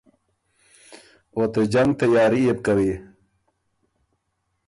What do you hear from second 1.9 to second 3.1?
تیاري يې بو کوی۔